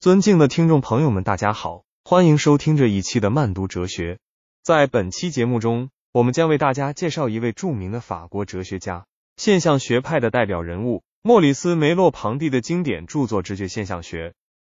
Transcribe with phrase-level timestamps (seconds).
[0.00, 4.18] 尊敬的听众朋友们，大家好，欢迎收听这一期的慢读哲学。
[4.62, 9.04] 在本期节目中，我们将为大家介绍一位著名的法国哲学家，
[9.36, 14.30] 现象学派的代表人物莫里斯·梅洛庞蒂的经典著作《直觉现象学》。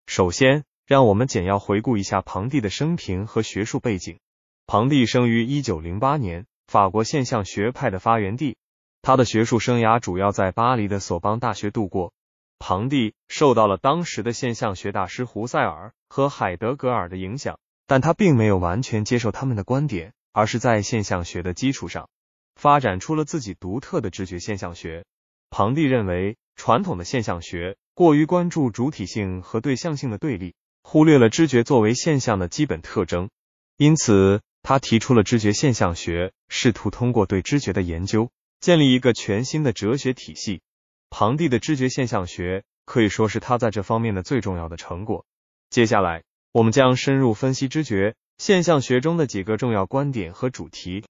[0.06, 4.20] 首先，让我们简要回顾一下庞蒂的生平和学术背景。
[4.68, 8.56] 庞蒂生于一九零八年，法国现象学派的发源地。
[9.02, 12.12] 他的学术生涯主要在巴黎的索邦大学度过。
[12.58, 22.08] 庞蒂受到了当时的现象学大师胡塞尔和海德格尔的影响，但他并没有完全接受他们的观点，而是在现象学的基础上
[22.54, 25.04] 发展出了自己独特的知觉现象学。
[25.50, 33.30] 庞蒂认为，传统的现象学过于关注主体性和对象性的对立，忽略了知觉作为现象的基本特征。
[33.76, 40.62] 因此，他提出了知觉现象学，试图通过对知觉的研究，建立一个全新的哲学体系。
[41.10, 45.24] 庞蒂的知觉现象学可以说是他在这方面的最重要的成果。
[45.70, 51.04] 接下来，我们将深入分析知觉现象学中的几个重要观点和主题。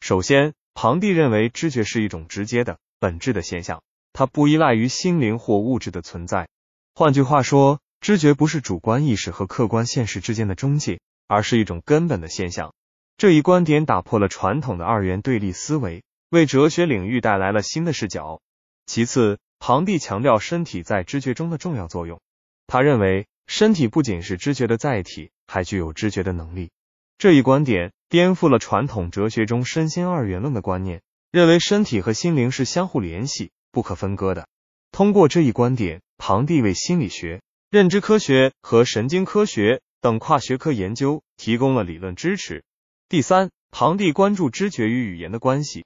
[0.00, 6.48] 首先，庞蒂认为知觉是一种直接的、本质的现象，它不依赖于心灵或物质的存在。
[6.94, 12.74] 换句话说，知觉不是主观意识和客观现实之间的中介，而是一种根本的现象。
[13.16, 18.40] 这一观点打破了传统的二元对立思维，为哲学领域带来了新的视角。
[18.86, 22.20] 其次，庞蒂强调身体在知觉中的重要作用。
[22.66, 26.70] 他认为，身体不仅是知觉的载体，还具有知觉的能力。
[27.18, 34.48] 这一观点颠覆了传统哲学中身心二元论的观念，认为身体和心灵是相互联系、不可分割的。
[34.90, 42.64] 通过这一观点，庞蒂为心理学、认知科学和神经科学等跨学科研究提供了理论支持。
[43.08, 45.84] 第三，庞蒂关注知觉与语言的关系。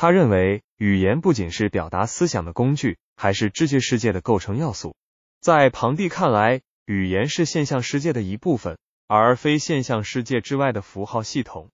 [0.00, 4.94] 他认为，语言不仅是表达思想的工具，还是知觉世界的构成要素。
[5.40, 11.70] 在庞蒂看来，语言是现象世界的一部分，而非现象世界之外的符号系统。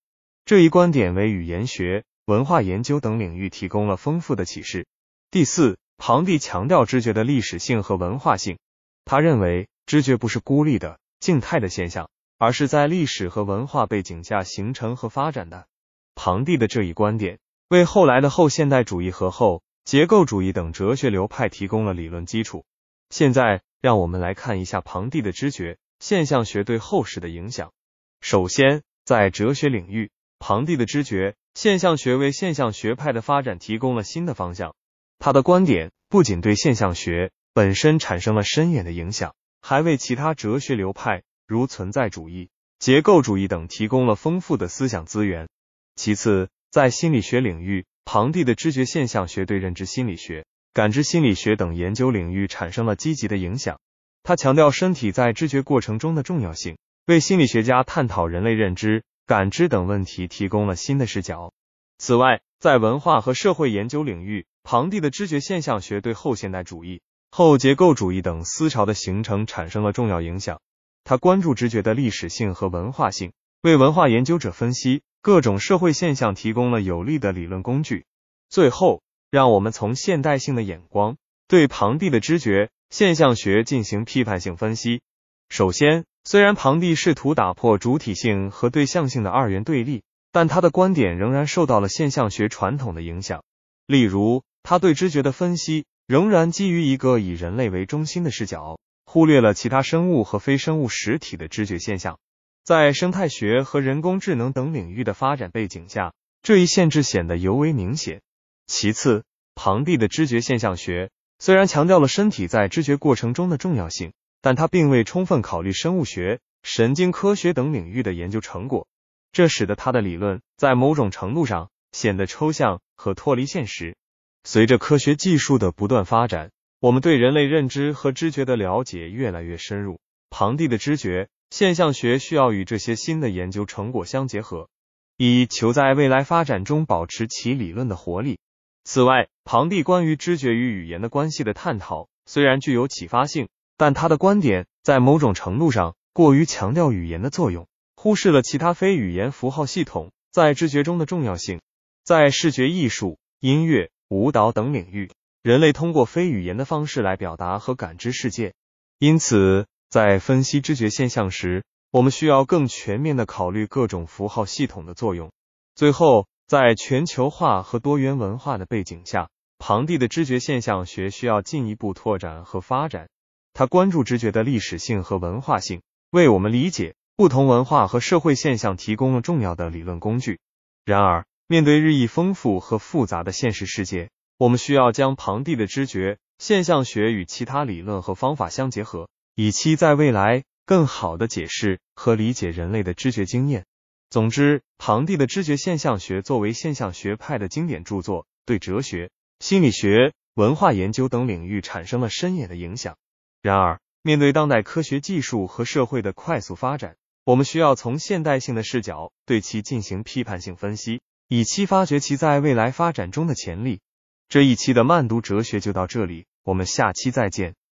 [0.46, 4.86] 这一观点为语言学、文化研究等领域提供了丰富的启示。
[5.30, 8.56] 第四，庞蒂强调知觉的历史性和文化性。
[9.04, 15.66] 他认为，知觉不是孤立的、静态的现象，而是在历史和文化背景下形成和发展的。
[16.14, 17.38] 庞蒂的这一观点。
[17.68, 22.64] 为后来的后现代主义和后结构主义等哲学流派提供了理论基础。
[23.10, 27.72] 现在，让我们来看一下庞蒂的知觉现象学对后世的影响。
[28.20, 34.74] 首先，在哲学领域，庞蒂的知觉现象学为现象学派的发展提供了新的方向。
[35.18, 45.48] 他的观点不仅对现象学本身产生了深远的影响，还为其他哲学流派如存在主义、结构主义等提供了丰富的思想资源。
[45.94, 53.78] 其次，在心理学领域，庞蒂的知觉现象学对认知心理学、感知心理学等研究领域产生了积极的影响。
[54.24, 56.76] 他强调身体在知觉过程中的重要性，
[57.06, 61.52] 为心理学家探讨人类认知、感知等问题提供了新的视角。
[61.98, 70.60] 此外，在文化和社会研究领域，庞蒂的知觉现象学对后现代主义、后结构主义等思潮的形成产生了重要影响。
[71.04, 75.02] 他关注知觉的历史性和文化性，为文化研究者分析。
[75.24, 78.04] 各种社会现象提供了有力的理论工具。
[78.50, 81.16] 最后，让我们从现代性的眼光
[81.48, 85.00] 对庞蒂的知觉现象学进行批判性分析。
[85.48, 93.42] 首先，虽然庞蒂试图打破主体性和对象性的二元对立，但他的观点仍然受到了现象学传统的影响。
[93.86, 102.18] 例如，他对知觉的分析仍然基于一个以人类为中心的视角，忽略了其他生物和非生物实体的知觉现象。
[102.64, 108.22] 在生态学和人工智能等领域的发展背景下，这一限制显得尤为明显。
[108.66, 118.88] 其次，庞蒂的知觉现象学虽然强调了身体在知觉过程中的重要性，但他并未充分考虑生物学、神经科学等领域的研究成果，
[119.30, 123.94] 这使得他的理论在某种程度上显得抽象和脱离现实。
[124.42, 126.50] 随着科学技术的不断发展，
[126.80, 130.00] 我们对人类认知和知觉的了解越来越深入。
[130.30, 131.28] 庞蒂的知觉。
[131.54, 134.68] 现象学需要与这些新的研究成果相结合，
[135.16, 138.40] 以求在未来发展中保持其理论的活力。
[138.82, 143.46] 此外，庞蒂关于知觉与语言的关系的探讨虽然具有启发性，
[143.76, 151.60] 但他的观点在某种程度上过于强调语言的作用，忽视了其他非语言符号系统在知觉中的重要性。
[152.02, 155.12] 在视觉艺术、音乐、舞蹈等领域，
[155.44, 158.54] 人类通过非语言的方式来表达和感知世界，
[158.98, 159.68] 因此。
[159.88, 165.30] 在分析知觉现象时，我们需要更全面的考虑各种符号系统的作用。
[165.74, 169.28] 最后，在全球化和多元文化的背景下，
[169.58, 173.08] 庞蒂的知觉现象学需要进一步拓展和发展。
[173.52, 180.40] 他关注知觉的历史性和文化性，为我们理解不同文化和社会现象提供了重要的理论工具。
[180.84, 193.66] 然而，面对日益丰富和复杂的现实世界，我们需要将庞蒂的知觉现象学与其他理论和方法相结合，以期在未来更好的解释和理解人类的知觉经验。
[194.08, 199.10] 总之，庞蒂的知觉现象学作为现象学派的经典著作，对哲学、
[199.40, 202.96] 心理学、文化研究等领域产生了深远的影响。
[203.42, 213.80] 然而，面对当代科学技术和社会的快速发展，我们需要从现代性的视角对其进行批判性分析，以期发掘其在未来发展中的潜力。
[214.28, 217.56] 这一期的慢读哲学就到这里，我们下期再见。